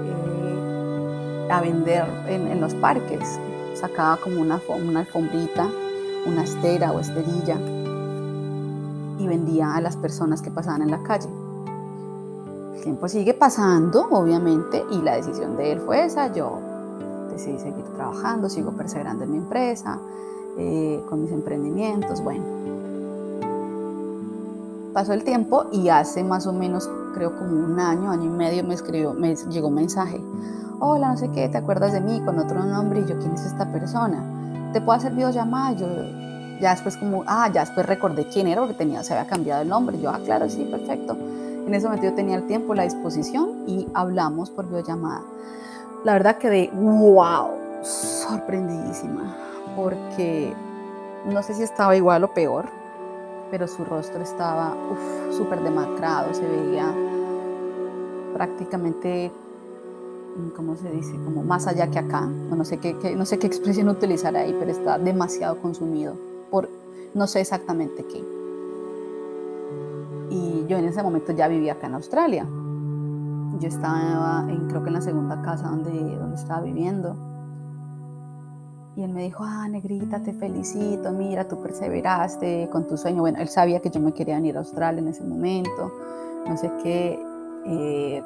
eh, 0.04 1.48
a 1.50 1.62
vender 1.62 2.06
en, 2.28 2.60
los 2.60 2.74
parques. 2.76 3.40
Sacaba 3.74 4.18
como 4.18 4.42
una 4.42 4.56
alfombrita, 5.00 5.70
una 6.26 6.44
estera 6.44 6.92
o 6.92 7.00
esterilla, 7.00 7.58
y 9.18 9.28
vendía 9.28 9.76
a 9.76 9.82
las 9.82 9.96
personas 9.96 10.42
que 10.42 10.52
pasaban 10.52 10.82
en 10.82 10.92
la 10.92 11.02
calle 11.04 11.30
tiempo 12.82 13.08
sigue 13.08 13.34
pasando, 13.34 14.08
obviamente, 14.12 14.84
y 14.92 15.02
la 15.02 15.16
decisión 15.16 15.58
de 15.58 15.74
él 15.74 15.80
fue 15.80 16.06
esa. 16.06 16.34
Yo 16.34 16.60
decidí 17.32 17.60
seguir 17.60 17.86
trabajando, 17.96 18.50
sigo 18.50 18.72
perseverando 18.72 19.24
en 19.24 19.32
mi 19.32 19.38
empresa, 19.38 20.00
eh, 20.58 21.02
con 21.10 21.22
mis 21.22 21.32
emprendimientos, 21.32 22.22
bueno. 22.24 22.44
Pasó 24.94 25.14
el 25.14 25.24
tiempo 25.24 25.66
y 25.72 25.90
hace 25.90 26.24
más 26.24 26.48
o 26.48 26.54
menos, 26.54 26.90
creo 27.14 27.38
como 27.38 27.52
un 27.52 27.80
año, 27.80 28.10
año 28.10 28.26
y 28.26 28.30
medio, 28.30 28.64
me 28.64 28.74
escribió, 28.74 29.14
me 29.14 29.36
llegó 29.36 29.68
un 29.68 29.76
mensaje. 29.76 30.20
Hola, 30.80 31.12
no 31.12 31.18
sé 31.18 31.30
qué, 31.30 31.50
¿te 31.50 31.58
acuerdas 31.58 31.94
de 31.94 32.02
mí? 32.02 32.22
Con 32.26 32.40
otro 32.40 32.64
nombre. 32.64 33.02
Y 33.02 33.06
yo, 33.06 33.18
¿quién 33.20 33.34
es 33.34 33.46
esta 33.46 33.72
persona? 33.72 34.72
¿Te 34.74 34.82
puedo 34.82 34.98
hacer 34.98 35.14
videollamada? 35.14 35.74
Yo, 35.74 35.88
ya 36.60 36.72
después 36.72 36.98
como, 36.98 37.24
ah, 37.28 37.50
ya 37.54 37.62
después 37.62 37.86
recordé 37.86 38.28
quién 38.28 38.48
era 38.48 38.62
porque 38.62 38.76
tenía, 38.76 39.04
se 39.04 39.14
había 39.14 39.28
cambiado 39.28 39.62
el 39.62 39.70
nombre. 39.70 40.00
Yo, 40.00 40.10
ah, 40.10 40.20
claro, 40.24 40.50
sí, 40.50 40.68
perfecto. 40.70 41.16
En 41.68 41.74
ese 41.74 41.86
momento 41.86 42.08
yo 42.08 42.14
tenía 42.14 42.38
el 42.38 42.48
tiempo, 42.48 42.74
la 42.74 42.84
disposición 42.84 43.66
y 43.68 43.90
hablamos 43.94 44.50
por 44.50 44.68
videollamada. 44.68 45.22
La 46.06 46.14
verdad 46.14 46.38
quedé, 46.38 46.72
wow, 46.74 47.50
sorprendidísima, 47.82 49.36
porque 49.76 50.54
no 51.26 51.44
sé 51.44 51.56
si 51.56 51.64
estaba 51.64 51.94
igual 51.98 52.24
o 52.24 52.34
peor, 52.34 52.68
pero 53.52 53.68
su 53.68 53.84
rostro 53.84 54.22
estaba 54.22 54.78
súper 55.30 55.60
demacrado, 55.60 56.34
se 56.34 56.48
veía 56.48 56.90
prácticamente, 58.34 59.30
¿cómo 60.56 60.78
se 60.78 60.90
dice? 60.90 61.12
Como 61.26 61.44
más 61.44 61.68
allá 61.68 61.92
que 61.92 62.00
acá. 62.00 62.22
No 62.22 62.64
sé 62.64 62.78
qué, 62.78 62.94
no 63.18 63.26
sé 63.26 63.40
qué 63.40 63.48
expresión 63.48 63.90
utilizar 63.90 64.38
ahí, 64.38 64.56
pero 64.58 64.72
está 64.72 64.98
demasiado 64.98 65.58
consumido 65.58 66.16
por 66.50 66.70
no 67.14 67.28
sé 67.28 67.42
exactamente 67.42 68.06
qué. 68.06 68.37
Y 70.30 70.66
yo 70.68 70.78
en 70.78 70.86
ese 70.86 71.02
momento 71.04 71.32
ya 71.32 71.48
vivía 71.48 71.74
acá 71.74 71.88
en 71.88 71.96
Australia. 71.96 72.46
Yo 73.60 73.68
estaba, 73.68 74.46
en, 74.50 74.68
creo 74.68 74.84
que 74.84 74.90
en 74.90 74.94
la 74.94 75.02
segunda 75.02 75.42
casa 75.42 75.68
donde, 75.70 76.18
donde 76.18 76.36
estaba 76.36 76.62
viviendo. 76.62 77.16
Y 78.96 79.04
él 79.04 79.14
me 79.14 79.24
dijo, 79.24 79.44
ah, 79.44 79.68
negrita, 79.70 80.24
te 80.24 80.34
felicito, 80.34 81.12
mira, 81.12 81.48
tú 81.48 81.62
perseveraste 81.62 82.68
con 82.72 82.88
tu 82.88 82.98
sueño. 82.98 83.22
Bueno, 83.22 83.40
él 83.40 83.48
sabía 83.48 83.80
que 83.80 83.92
yo 83.92 84.00
me 84.00 84.12
quería 84.12 84.40
ir 84.40 84.56
a 84.58 84.60
Australia 84.60 85.00
en 85.00 85.08
ese 85.08 85.24
momento, 85.24 85.92
no 86.48 86.58
sé 86.58 86.72
qué. 86.82 87.20
Eh, 87.66 88.24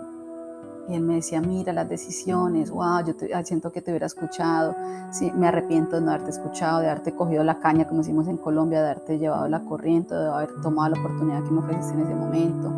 y 0.88 0.96
él 0.96 1.02
me 1.02 1.16
decía, 1.16 1.42
mira 1.42 1.74
las 1.74 1.88
decisiones, 1.88 2.72
wow, 2.72 3.04
yo 3.06 3.14
siento 3.44 3.72
que 3.72 3.82
te 3.82 3.92
hubiera 3.92 4.08
escuchado, 4.08 4.76
sí, 5.12 5.32
me 5.36 5.48
arrepiento 5.48 5.96
de 5.96 6.02
no 6.02 6.12
haberte 6.12 6.32
escuchado, 6.32 6.80
de 6.80 6.90
haberte 6.90 7.14
cogido 7.14 7.44
la 7.44 7.60
caña, 7.60 7.88
como 7.88 8.00
decimos 8.00 8.28
en 8.28 8.38
Colombia, 8.38 8.82
de 8.82 8.90
haberte 8.92 9.20
llevado 9.20 9.48
la 9.48 9.62
corriente, 9.62 10.16
de 10.16 10.28
haber 10.28 10.50
tomado 10.62 10.96
la 10.96 11.00
oportunidad 11.00 11.44
que 11.44 11.52
me 11.52 11.60
ofreciste 11.60 11.94
en 11.94 12.02
ese 12.02 12.16
momento. 12.16 12.72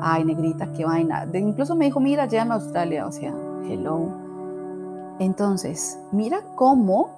Ay, 0.00 0.24
negrita, 0.24 0.72
qué 0.72 0.84
vaina. 0.84 1.26
De, 1.26 1.38
incluso 1.38 1.74
me 1.74 1.86
dijo, 1.86 2.00
mira, 2.00 2.26
llévame 2.26 2.52
a 2.52 2.54
Australia, 2.54 3.06
o 3.06 3.12
sea, 3.12 3.34
hello. 3.64 4.08
Entonces, 5.18 5.98
mira 6.12 6.42
cómo 6.54 7.10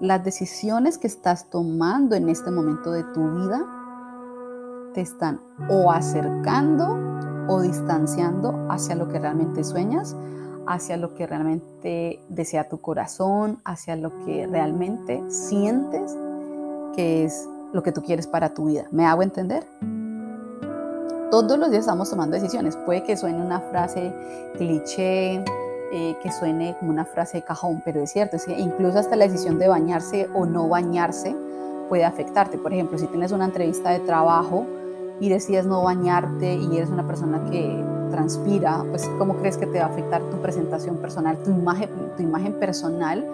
las 0.00 0.24
decisiones 0.24 0.98
que 0.98 1.06
estás 1.06 1.46
tomando 1.46 2.16
en 2.16 2.28
este 2.28 2.50
momento 2.50 2.90
de 2.90 3.04
tu 3.04 3.30
vida 3.36 3.64
te 4.94 5.00
están 5.00 5.40
o 5.68 5.90
acercando 5.90 6.98
o 7.48 7.60
distanciando 7.60 8.66
hacia 8.68 8.94
lo 8.94 9.08
que 9.08 9.18
realmente 9.18 9.64
sueñas, 9.64 10.16
hacia 10.66 10.96
lo 10.96 11.14
que 11.14 11.26
realmente 11.26 12.20
desea 12.28 12.68
tu 12.68 12.80
corazón, 12.80 13.58
hacia 13.64 13.96
lo 13.96 14.24
que 14.24 14.46
realmente 14.46 15.22
sientes 15.28 16.16
que 16.94 17.24
es 17.24 17.48
lo 17.72 17.82
que 17.82 17.92
tú 17.92 18.02
quieres 18.02 18.26
para 18.26 18.52
tu 18.54 18.66
vida. 18.66 18.86
¿Me 18.90 19.06
hago 19.06 19.22
entender? 19.22 19.66
Todos 21.30 21.58
los 21.58 21.70
días 21.70 21.80
estamos 21.80 22.10
tomando 22.10 22.36
decisiones. 22.36 22.76
Puede 22.76 23.02
que 23.04 23.16
suene 23.16 23.40
una 23.40 23.60
frase 23.60 24.12
cliché, 24.58 25.42
eh, 25.92 26.16
que 26.22 26.30
suene 26.32 26.76
como 26.78 26.90
una 26.90 27.06
frase 27.06 27.38
de 27.38 27.44
cajón, 27.44 27.82
pero 27.84 28.00
es 28.00 28.12
cierto, 28.12 28.36
incluso 28.56 28.98
hasta 28.98 29.16
la 29.16 29.26
decisión 29.26 29.58
de 29.58 29.68
bañarse 29.68 30.28
o 30.34 30.44
no 30.44 30.68
bañarse 30.68 31.34
puede 31.88 32.04
afectarte. 32.04 32.58
Por 32.58 32.72
ejemplo, 32.72 32.98
si 32.98 33.06
tienes 33.06 33.32
una 33.32 33.46
entrevista 33.46 33.90
de 33.90 34.00
trabajo, 34.00 34.66
y 35.22 35.28
decides 35.28 35.66
no 35.66 35.84
bañarte 35.84 36.56
y 36.56 36.76
eres 36.76 36.90
una 36.90 37.06
persona 37.06 37.48
que 37.48 37.80
transpira, 38.10 38.84
pues 38.90 39.08
¿cómo 39.18 39.36
crees 39.36 39.56
que 39.56 39.68
te 39.68 39.78
va 39.78 39.84
a 39.84 39.88
afectar 39.88 40.20
tu 40.20 40.38
presentación 40.38 40.96
personal, 40.96 41.38
tu 41.44 41.50
imagen, 41.52 41.88
tu 42.16 42.24
imagen 42.24 42.54
personal 42.54 43.24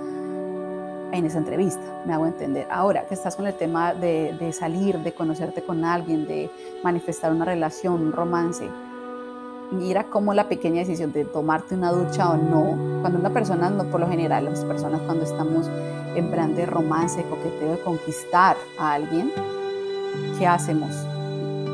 en 1.12 1.24
esa 1.24 1.38
entrevista? 1.38 1.80
Me 2.04 2.12
hago 2.12 2.26
entender. 2.26 2.66
Ahora 2.70 3.06
que 3.06 3.14
estás 3.14 3.36
con 3.36 3.46
el 3.46 3.54
tema 3.54 3.94
de, 3.94 4.36
de 4.38 4.52
salir, 4.52 4.98
de 4.98 5.14
conocerte 5.14 5.62
con 5.62 5.82
alguien, 5.82 6.28
de 6.28 6.50
manifestar 6.84 7.32
una 7.32 7.46
relación, 7.46 7.94
un 7.94 8.12
romance, 8.12 8.68
mira 9.70 10.04
cómo 10.10 10.34
la 10.34 10.46
pequeña 10.46 10.80
decisión 10.80 11.10
de 11.14 11.24
tomarte 11.24 11.74
una 11.74 11.90
ducha 11.90 12.28
o 12.28 12.36
no, 12.36 13.00
cuando 13.00 13.18
una 13.18 13.30
persona, 13.30 13.70
no 13.70 13.84
por 13.84 14.00
lo 14.00 14.08
general, 14.08 14.44
las 14.44 14.62
personas 14.62 15.00
cuando 15.06 15.24
estamos 15.24 15.70
en 16.14 16.30
plan 16.30 16.54
de 16.54 16.66
romance, 16.66 17.24
coqueteo, 17.30 17.72
de 17.72 17.80
conquistar 17.80 18.58
a 18.78 18.92
alguien, 18.92 19.32
¿qué 20.38 20.46
hacemos? 20.46 20.94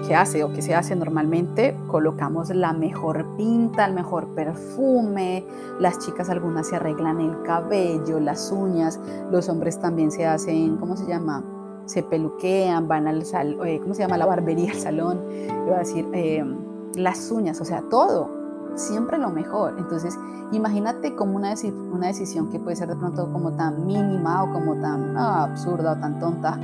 Que 0.06 0.14
hace 0.14 0.44
o 0.44 0.52
que 0.52 0.62
se 0.62 0.74
hace 0.74 0.94
normalmente, 0.96 1.76
colocamos 1.88 2.50
la 2.50 2.72
mejor 2.72 3.36
pinta, 3.36 3.86
el 3.86 3.94
mejor 3.94 4.28
perfume, 4.34 5.44
las 5.80 5.98
chicas 5.98 6.28
algunas 6.28 6.68
se 6.68 6.76
arreglan 6.76 7.20
el 7.20 7.42
cabello, 7.42 8.20
las 8.20 8.50
uñas, 8.52 9.00
los 9.30 9.48
hombres 9.48 9.80
también 9.80 10.10
se 10.10 10.26
hacen, 10.26 10.76
¿cómo 10.76 10.96
se 10.96 11.06
llama? 11.06 11.42
Se 11.86 12.02
peluquean, 12.02 12.88
van 12.88 13.08
al 13.08 13.24
salón, 13.24 13.66
eh, 13.66 13.80
¿cómo 13.80 13.94
se 13.94 14.02
llama? 14.02 14.16
La 14.18 14.26
barbería, 14.26 14.72
al 14.72 14.78
salón, 14.78 15.20
iba 15.66 15.76
a 15.76 15.80
decir, 15.80 16.06
em, 16.12 16.56
las 16.96 17.30
uñas, 17.30 17.60
o 17.60 17.64
sea, 17.64 17.82
todo, 17.90 18.30
siempre 18.74 19.18
lo 19.18 19.30
mejor. 19.30 19.74
Entonces, 19.78 20.18
imagínate 20.52 21.14
como 21.14 21.36
una, 21.36 21.54
una 21.92 22.06
decisión 22.08 22.50
que 22.50 22.58
puede 22.58 22.76
ser 22.76 22.88
de 22.88 22.96
pronto 22.96 23.30
como 23.32 23.52
tan 23.52 23.86
mínima 23.86 24.44
o 24.44 24.52
como 24.52 24.74
tan 24.80 25.16
ah, 25.16 25.44
absurda 25.44 25.92
o 25.92 25.96
tan 25.96 26.18
tonta, 26.18 26.58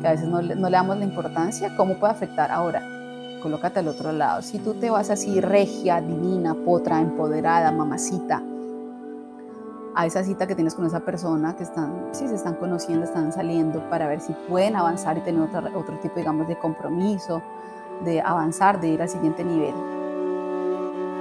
que 0.00 0.08
a 0.08 0.12
veces 0.12 0.28
no 0.28 0.40
le, 0.40 0.54
damos 0.54 0.96
la 0.98 1.04
importancia, 1.04 1.74
¿cómo 1.76 1.94
puede 1.98 2.12
afectar 2.12 2.50
ahora? 2.50 2.82
Colócate 3.42 3.80
al 3.80 3.88
otro 3.88 4.12
lado. 4.12 4.42
Si 4.42 4.58
tú 4.58 4.74
te 4.74 4.90
vas 4.90 5.10
así 5.10 5.40
regia, 5.40 6.00
divina, 6.00 6.54
potra, 6.54 7.00
empoderada, 7.00 7.70
mamacita, 7.72 8.42
a 9.94 10.06
esa 10.06 10.22
cita 10.22 10.46
que 10.46 10.54
tienes 10.54 10.74
con 10.74 10.86
esa 10.86 11.00
persona 11.00 11.56
que 11.56 11.64
están, 11.64 12.08
si 12.12 12.28
se 12.28 12.36
están 12.36 12.54
conociendo, 12.54 13.04
están 13.04 13.32
saliendo 13.32 13.80
para 13.90 14.06
ver 14.06 14.20
si 14.20 14.32
pueden 14.48 14.76
avanzar 14.76 15.18
y 15.18 15.20
tener 15.22 15.40
otro, 15.40 15.60
otro 15.76 15.98
tipo, 15.98 16.16
digamos, 16.16 16.46
de 16.46 16.56
compromiso, 16.56 17.42
de 18.04 18.20
avanzar, 18.20 18.80
de 18.80 18.88
ir 18.88 19.02
al 19.02 19.08
siguiente 19.08 19.42
nivel. 19.44 19.74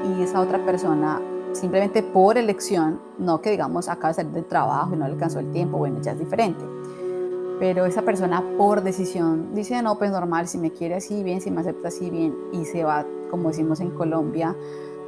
Y 0.06 0.22
esa 0.22 0.42
otra 0.42 0.64
persona, 0.64 1.20
simplemente 1.54 2.04
por 2.04 2.38
elección, 2.38 3.00
no 3.18 3.42
que 3.42 3.50
digamos 3.50 3.90
acaba 3.90 4.10
de 4.10 4.14
salir 4.16 4.32
del 4.32 4.46
trabajo 4.46 4.94
y 4.94 4.98
no 4.98 5.06
alcanzó 5.06 5.40
el 5.40 5.52
tiempo, 5.52 5.80
bueno, 5.80 6.00
ya 6.02 6.12
es 6.12 6.20
diferente 6.20 6.64
pero 7.60 7.86
esa 7.86 8.04
persona 8.04 8.44
por 8.58 8.84
decisión 8.84 9.54
dice, 9.54 9.82
no, 9.82 9.98
pues 9.98 10.12
normal, 10.12 10.48
si 10.48 10.58
me 10.58 10.72
quiere 10.72 10.96
así 10.96 11.24
bien, 11.24 11.42
si 11.42 11.52
me 11.52 11.62
acepta 11.62 11.88
así 11.88 12.10
bien, 12.10 12.36
y 12.52 12.66
se 12.66 12.84
va, 12.84 13.06
como 13.32 13.50
decimos 13.50 13.80
en 13.80 13.92
Colombia, 13.92 14.56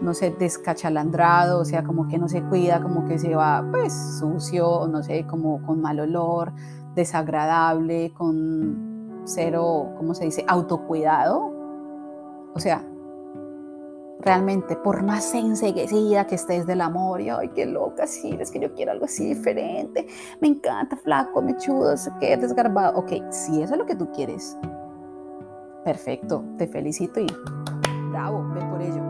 no 0.02 0.14
sé, 0.14 0.32
descachalandrado, 0.32 1.60
o 1.60 1.66
sea, 1.66 1.84
como 1.84 2.08
que 2.08 2.18
no 2.18 2.30
se 2.30 2.42
cuida, 2.44 2.82
como 2.82 3.06
que 3.06 3.20
se 3.20 3.36
va 3.36 3.66
pues 3.70 3.94
sucio, 4.20 4.88
no 4.88 5.04
sé, 5.04 5.28
como 5.28 5.62
con 5.66 5.82
mal 5.82 6.00
olor, 6.00 6.54
desagradable, 6.96 8.14
con 8.14 9.22
cero, 9.26 9.94
¿cómo 9.98 10.14
se 10.14 10.26
dice?, 10.26 10.46
autocuidado. 10.48 11.52
O 12.56 12.60
sea, 12.60 12.84
realmente, 14.20 14.76
por 14.76 15.02
más 15.04 15.34
enseguecida 15.34 16.28
que 16.28 16.36
estés 16.36 16.68
del 16.68 16.82
amor, 16.82 17.22
y 17.22 17.30
ay, 17.30 17.50
qué 17.50 17.66
loca, 17.66 18.06
sí, 18.06 18.38
es 18.40 18.52
que 18.52 18.60
yo 18.60 18.74
quiero 18.74 18.92
algo 18.92 19.06
así 19.06 19.26
diferente, 19.26 20.08
me 20.42 20.50
encanta, 20.50 20.98
flaco, 20.98 21.42
mechudo, 21.42 21.96
qué 22.20 22.36
desgarbado. 22.36 23.00
Ok, 23.00 23.12
si 23.32 23.62
eso 23.62 23.74
es 23.74 23.80
lo 23.80 23.86
que 23.86 23.96
tú 23.96 24.12
quieres, 24.12 24.58
perfecto, 25.86 26.44
te 26.58 26.68
felicito 26.68 27.20
y 27.22 27.28
bravo, 28.12 28.46
ve 28.54 28.62
por 28.66 28.82
ello. 28.82 29.02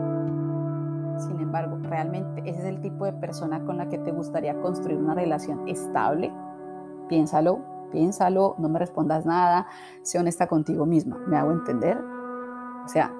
Sin 1.18 1.38
embargo, 1.40 1.76
realmente 1.82 2.40
ese 2.48 2.60
es 2.60 2.64
el 2.64 2.80
tipo 2.80 3.04
de 3.04 3.12
persona 3.12 3.62
con 3.64 3.76
la 3.76 3.88
que 3.88 3.98
te 3.98 4.12
gustaría 4.12 4.58
construir 4.60 4.98
una 4.98 5.14
relación 5.14 5.68
estable. 5.68 6.32
Piénsalo, 7.08 7.58
piénsalo, 7.90 8.54
no 8.58 8.68
me 8.68 8.78
respondas 8.78 9.26
nada, 9.26 9.66
sé 10.02 10.18
honesta 10.18 10.46
contigo 10.46 10.86
misma, 10.86 11.18
¿me 11.26 11.36
hago 11.36 11.50
entender? 11.50 11.98
O 12.84 12.88
sea, 12.88 13.12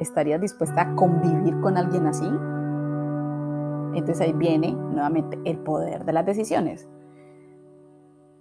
¿Estarías 0.00 0.40
dispuesta 0.40 0.82
a 0.82 0.94
convivir 0.94 1.60
con 1.60 1.76
alguien 1.76 2.06
así? 2.06 2.26
Entonces 3.94 4.20
ahí 4.20 4.32
viene 4.32 4.72
nuevamente 4.72 5.38
el 5.44 5.58
poder 5.58 6.04
de 6.04 6.12
las 6.12 6.24
decisiones. 6.24 6.88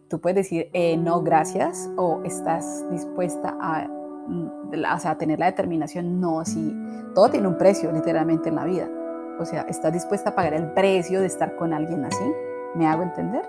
Tú 0.09 0.21
puedes 0.21 0.35
decir 0.35 0.69
eh, 0.73 0.95
no, 0.97 1.21
gracias, 1.21 1.89
o 1.97 2.21
estás 2.23 2.85
dispuesta 2.91 3.57
a, 3.59 3.87
mm, 3.87 4.83
a 4.85 5.17
tener 5.17 5.39
la 5.39 5.47
determinación, 5.47 6.21
no, 6.21 6.45
si 6.45 6.75
todo 7.13 7.29
tiene 7.29 7.47
un 7.47 7.57
precio 7.57 7.91
literalmente 7.91 8.49
en 8.49 8.55
la 8.55 8.65
vida. 8.65 8.89
O 9.39 9.45
sea, 9.45 9.61
¿estás 9.63 9.93
dispuesta 9.93 10.31
a 10.31 10.35
pagar 10.35 10.53
el 10.53 10.71
precio 10.73 11.19
de 11.21 11.27
estar 11.27 11.55
con 11.55 11.73
alguien 11.73 12.05
así? 12.05 12.31
¿Me 12.75 12.87
hago 12.87 13.03
entender? 13.03 13.43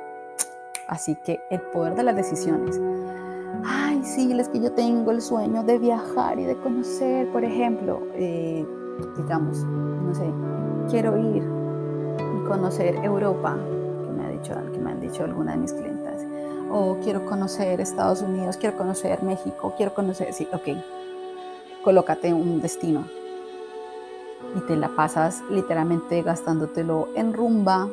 Así 0.89 1.17
que 1.17 1.41
el 1.51 1.61
poder 1.61 1.95
de 1.95 2.03
las 2.03 2.17
decisiones 2.17 2.81
ay, 3.65 4.03
sí, 4.05 4.33
es 4.39 4.49
que 4.49 4.61
yo 4.61 4.73
tengo 4.73 5.11
el 5.11 5.23
sueño 5.23 5.63
de 5.63 5.79
viajar 5.79 6.39
y 6.39 6.45
de 6.45 6.57
conocer, 6.57 7.31
por 7.33 7.45
ejemplo, 7.45 8.03
eh, 8.15 8.67
digamos, 9.17 9.65
no 9.65 10.15
sé, 10.15 10.31
quiero 10.89 11.17
ir 11.17 11.43
y 11.43 12.49
conocer 12.49 12.97
Europa, 12.97 13.57
que 13.57 14.13
me, 14.13 14.27
ha 14.27 14.29
dicho, 14.31 14.55
que 14.73 14.79
me 14.79 14.91
han 14.91 15.01
dicho 15.01 15.25
algunas 15.25 15.55
de 15.55 15.61
mis 15.61 15.73
clientas, 15.73 16.25
o 16.71 16.99
quiero 17.03 17.25
conocer 17.27 17.81
Estados 17.81 18.23
Unidos, 18.23 18.57
quiero 18.57 18.77
conocer 18.77 19.23
México, 19.23 19.75
quiero 19.77 19.95
conocer, 19.95 20.33
sí, 20.33 20.49
ok, 20.53 20.79
colócate 21.85 22.33
un 22.33 22.61
destino. 22.61 23.05
Y 24.57 24.61
te 24.61 24.77
la 24.77 24.89
pasas 24.89 25.43
literalmente 25.51 26.23
gastándotelo 26.23 27.09
en 27.15 27.35
rumba, 27.35 27.89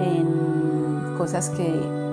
en 0.00 1.16
cosas 1.18 1.50
que 1.50 2.03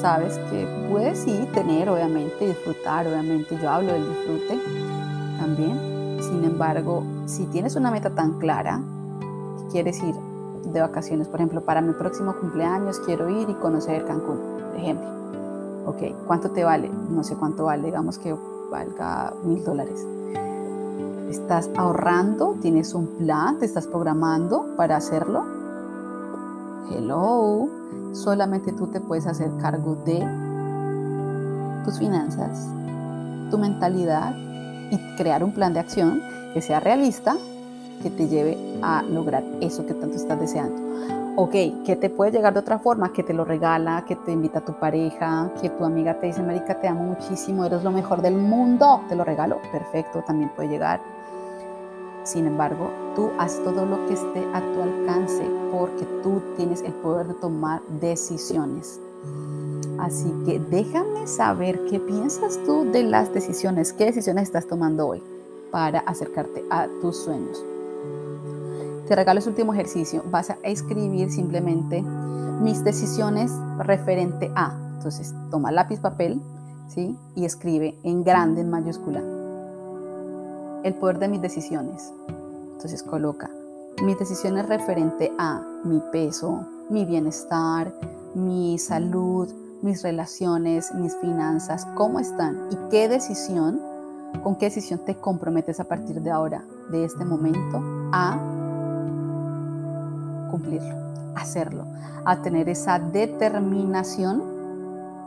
sabes 0.00 0.38
que 0.50 0.66
puedes 0.90 1.18
sí 1.18 1.48
tener, 1.52 1.88
obviamente, 1.88 2.46
disfrutar, 2.46 3.06
obviamente, 3.06 3.58
yo 3.60 3.70
hablo 3.70 3.92
del 3.92 4.08
disfrute 4.08 4.58
también. 5.38 6.18
Sin 6.20 6.44
embargo, 6.44 7.02
si 7.26 7.44
tienes 7.46 7.76
una 7.76 7.90
meta 7.90 8.10
tan 8.10 8.38
clara, 8.38 8.80
quieres 9.70 10.02
ir 10.02 10.14
de 10.72 10.80
vacaciones, 10.80 11.28
por 11.28 11.40
ejemplo, 11.40 11.62
para 11.62 11.80
mi 11.80 11.92
próximo 11.92 12.34
cumpleaños 12.38 13.00
quiero 13.00 13.28
ir 13.28 13.48
y 13.48 13.54
conocer 13.54 14.04
Cancún, 14.04 14.38
por 14.70 14.76
ejemplo. 14.76 15.08
Ok, 15.86 16.26
¿cuánto 16.26 16.50
te 16.50 16.64
vale? 16.64 16.90
No 17.10 17.24
sé 17.24 17.36
cuánto 17.36 17.64
vale, 17.64 17.84
digamos 17.86 18.18
que 18.18 18.34
valga 18.70 19.32
mil 19.42 19.64
dólares. 19.64 20.06
¿Estás 21.28 21.70
ahorrando? 21.76 22.56
¿Tienes 22.60 22.94
un 22.94 23.06
plan? 23.06 23.58
¿Te 23.58 23.66
estás 23.66 23.86
programando 23.86 24.74
para 24.76 24.96
hacerlo? 24.96 25.44
Hello. 26.90 27.79
Solamente 28.12 28.72
tú 28.72 28.88
te 28.88 29.00
puedes 29.00 29.26
hacer 29.26 29.50
cargo 29.60 29.96
de 30.04 30.18
tus 31.84 31.98
finanzas, 31.98 32.66
tu 33.50 33.58
mentalidad 33.58 34.34
y 34.90 34.98
crear 35.16 35.44
un 35.44 35.52
plan 35.52 35.72
de 35.72 35.80
acción 35.80 36.22
que 36.52 36.60
sea 36.60 36.80
realista, 36.80 37.36
que 38.02 38.10
te 38.10 38.28
lleve 38.28 38.58
a 38.82 39.02
lograr 39.02 39.44
eso 39.60 39.86
que 39.86 39.94
tanto 39.94 40.16
estás 40.16 40.40
deseando. 40.40 40.90
Ok, 41.36 41.52
que 41.84 41.96
te 41.96 42.10
puede 42.10 42.32
llegar 42.32 42.52
de 42.52 42.60
otra 42.60 42.78
forma, 42.78 43.12
que 43.12 43.22
te 43.22 43.32
lo 43.32 43.44
regala, 43.44 44.04
que 44.06 44.16
te 44.16 44.32
invita 44.32 44.58
a 44.58 44.64
tu 44.64 44.74
pareja, 44.74 45.50
que 45.62 45.70
tu 45.70 45.84
amiga 45.84 46.18
te 46.18 46.26
dice, 46.26 46.42
Marica, 46.42 46.80
te 46.80 46.88
amo 46.88 47.04
muchísimo, 47.04 47.64
eres 47.64 47.84
lo 47.84 47.92
mejor 47.92 48.20
del 48.20 48.34
mundo, 48.34 49.02
te 49.08 49.14
lo 49.14 49.24
regalo, 49.24 49.60
perfecto, 49.72 50.22
también 50.26 50.50
puede 50.54 50.68
llegar. 50.68 51.00
Sin 52.30 52.46
embargo, 52.46 52.92
tú 53.16 53.28
haz 53.40 53.58
todo 53.64 53.84
lo 53.84 54.06
que 54.06 54.14
esté 54.14 54.46
a 54.54 54.60
tu 54.60 54.82
alcance 54.82 55.42
porque 55.72 56.06
tú 56.22 56.40
tienes 56.56 56.80
el 56.82 56.92
poder 56.92 57.26
de 57.26 57.34
tomar 57.34 57.82
decisiones. 58.00 59.00
Así 59.98 60.32
que 60.46 60.60
déjame 60.60 61.26
saber 61.26 61.80
qué 61.90 61.98
piensas 61.98 62.56
tú 62.64 62.88
de 62.92 63.02
las 63.02 63.34
decisiones, 63.34 63.92
qué 63.92 64.04
decisiones 64.04 64.44
estás 64.44 64.68
tomando 64.68 65.08
hoy 65.08 65.20
para 65.72 65.98
acercarte 66.00 66.64
a 66.70 66.86
tus 67.00 67.16
sueños. 67.16 67.64
Te 69.08 69.16
regalo 69.16 69.40
este 69.40 69.50
último 69.50 69.74
ejercicio. 69.74 70.22
Vas 70.30 70.50
a 70.50 70.58
escribir 70.62 71.32
simplemente 71.32 72.00
mis 72.00 72.84
decisiones 72.84 73.50
referente 73.78 74.52
a. 74.54 74.72
Entonces, 74.98 75.34
toma 75.50 75.72
lápiz, 75.72 75.98
papel, 75.98 76.40
¿sí? 76.86 77.16
Y 77.34 77.44
escribe 77.44 77.98
en 78.04 78.22
grande, 78.22 78.60
en 78.60 78.70
mayúscula, 78.70 79.20
el 80.84 80.94
poder 80.94 81.18
de 81.18 81.28
mis 81.28 81.42
decisiones. 81.42 82.12
Entonces, 82.72 83.02
coloca 83.02 83.50
mis 84.02 84.18
decisiones 84.18 84.66
referente 84.68 85.30
a 85.38 85.62
mi 85.84 86.00
peso, 86.12 86.66
mi 86.88 87.04
bienestar, 87.04 87.92
mi 88.34 88.78
salud, 88.78 89.48
mis 89.82 90.02
relaciones, 90.02 90.94
mis 90.94 91.14
finanzas, 91.16 91.86
cómo 91.94 92.18
están 92.18 92.68
y 92.70 92.76
qué 92.90 93.08
decisión, 93.08 93.80
con 94.42 94.56
qué 94.56 94.66
decisión 94.66 95.00
te 95.04 95.16
comprometes 95.16 95.80
a 95.80 95.84
partir 95.84 96.20
de 96.20 96.30
ahora, 96.30 96.64
de 96.90 97.04
este 97.04 97.24
momento, 97.24 97.82
a 98.12 98.38
cumplirlo, 100.50 100.94
hacerlo, 101.36 101.84
a 102.24 102.42
tener 102.42 102.68
esa 102.68 102.98
determinación 102.98 104.42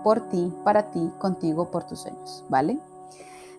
por 0.04 0.30
ti, 0.30 0.54
para 0.64 0.92
ti, 0.92 1.12
contigo, 1.18 1.72
por 1.72 1.84
tus 1.86 2.02
sueños, 2.02 2.44
¿vale? 2.50 2.80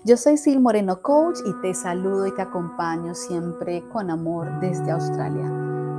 Yo 0.06 0.18
soy 0.18 0.36
Sil 0.36 0.60
Moreno 0.60 1.00
Coach 1.00 1.38
y 1.46 1.62
te 1.62 1.72
saludo 1.72 2.26
y 2.26 2.34
te 2.34 2.42
acompaño 2.42 3.14
siempre 3.14 3.82
con 3.88 4.10
amor 4.10 4.60
desde 4.60 4.90
Australia. 4.90 5.50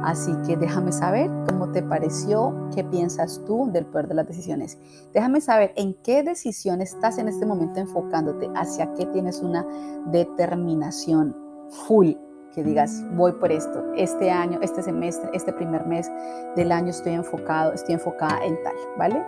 Así 0.04 0.32
que 0.46 0.56
déjame 0.56 0.92
saber 0.92 1.32
cómo 1.48 1.72
te 1.72 1.82
pareció, 1.82 2.54
qué 2.76 2.84
piensas 2.84 3.42
tú 3.48 3.68
del 3.72 3.88
poder 3.88 4.08
de 4.08 4.14
las 4.14 4.28
decisiones. 4.28 4.78
Déjame 5.12 5.42
saber 5.42 5.74
en 5.76 5.96
qué 6.04 6.22
decisión 6.22 6.82
estás 6.82 7.18
en 7.18 7.30
este 7.30 7.48
momento 7.48 7.80
enfocándote, 7.80 8.48
hacia 8.54 8.94
qué 8.94 9.08
tienes 9.08 9.42
una 9.42 9.66
determinación 10.12 11.36
full 11.88 12.12
que 12.56 12.64
digas, 12.64 13.04
voy 13.12 13.34
por 13.34 13.52
esto, 13.52 13.84
este 13.98 14.32
año, 14.32 14.60
este 14.62 14.82
semestre, 14.82 15.30
este 15.34 15.52
primer 15.52 15.86
mes 15.86 16.10
del 16.56 16.72
año 16.72 16.92
estoy 16.92 17.12
enfocado, 17.12 17.74
estoy 17.74 17.96
enfocada 17.96 18.44
en 18.46 18.58
tal, 18.64 18.74
¿vale? 18.98 19.22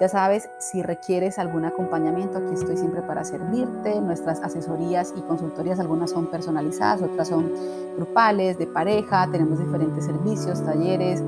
Ya 0.00 0.08
sabes, 0.08 0.50
si 0.58 0.82
requieres 0.82 1.38
algún 1.38 1.64
acompañamiento, 1.64 2.38
aquí 2.38 2.54
estoy 2.54 2.76
siempre 2.76 3.02
para 3.02 3.22
servirte. 3.22 4.00
Nuestras 4.00 4.42
asesorías 4.42 5.14
y 5.16 5.20
consultorías, 5.20 5.78
algunas 5.78 6.10
son 6.10 6.26
personalizadas, 6.26 7.02
otras 7.02 7.28
son 7.28 7.52
grupales, 7.96 8.58
de 8.58 8.66
pareja, 8.66 9.28
tenemos 9.30 9.60
diferentes 9.60 10.04
servicios, 10.04 10.64
talleres, 10.64 11.22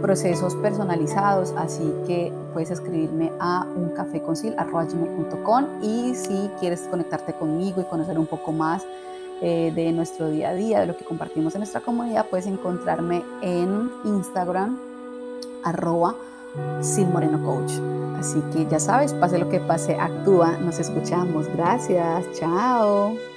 procesos 0.00 0.54
personalizados, 0.56 1.52
así 1.56 1.92
que 2.06 2.32
puedes 2.52 2.70
escribirme 2.70 3.32
a 3.40 3.66
uncafeconcil.com 3.74 5.64
y 5.82 6.14
si 6.14 6.48
quieres 6.60 6.82
conectarte 6.82 7.32
conmigo 7.32 7.80
y 7.80 7.84
conocer 7.84 8.18
un 8.18 8.26
poco 8.26 8.52
más, 8.52 8.84
eh, 9.42 9.72
de 9.74 9.92
nuestro 9.92 10.30
día 10.30 10.50
a 10.50 10.54
día, 10.54 10.80
de 10.80 10.86
lo 10.86 10.96
que 10.96 11.04
compartimos 11.04 11.54
en 11.54 11.60
nuestra 11.60 11.80
comunidad, 11.80 12.26
puedes 12.30 12.46
encontrarme 12.46 13.22
en 13.42 13.90
Instagram, 14.04 14.78
arroba 15.64 16.14
Moreno 17.12 17.42
Coach. 17.44 17.72
Así 18.18 18.40
que 18.52 18.66
ya 18.70 18.78
sabes, 18.78 19.14
pase 19.14 19.38
lo 19.38 19.48
que 19.48 19.58
pase, 19.58 19.96
actúa, 19.96 20.58
nos 20.58 20.78
escuchamos. 20.78 21.48
Gracias, 21.56 22.24
chao. 22.38 23.31